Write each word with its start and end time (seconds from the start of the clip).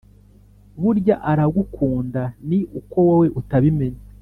burya 0.81 1.15
aragukunda 1.31 2.21
ni 2.47 2.59
uko 2.79 2.97
wowe 3.07 3.27
utabimenya 3.39 4.01